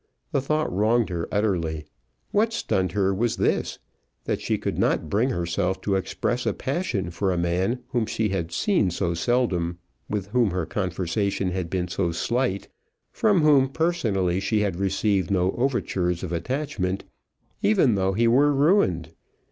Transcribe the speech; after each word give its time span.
The 0.31 0.41
thought 0.41 0.73
wronged 0.75 1.09
her 1.09 1.27
utterly. 1.31 1.85
What 2.31 2.53
stunned 2.53 2.93
her 2.93 3.13
was 3.13 3.35
this, 3.37 3.77
that 4.23 4.41
she 4.41 4.57
could 4.57 4.79
not 4.79 5.11
bring 5.11 5.29
herself 5.29 5.79
to 5.81 5.93
express 5.93 6.47
a 6.47 6.53
passion 6.55 7.11
for 7.11 7.31
a 7.31 7.37
man 7.37 7.83
whom 7.89 8.07
she 8.07 8.29
had 8.29 8.51
seen 8.51 8.89
so 8.89 9.13
seldom, 9.13 9.77
with 10.09 10.29
whom 10.29 10.49
her 10.49 10.65
conversation 10.65 11.51
had 11.51 11.69
been 11.69 11.87
so 11.87 12.11
slight, 12.11 12.67
from 13.11 13.41
whom 13.41 13.69
personally 13.69 14.39
she 14.39 14.61
had 14.61 14.77
received 14.79 15.29
no 15.29 15.51
overtures 15.51 16.23
of 16.23 16.31
attachment, 16.33 17.03
even 17.61 17.93
though 17.93 18.13
he 18.13 18.27
were 18.27 18.51
ruined. 18.51 19.13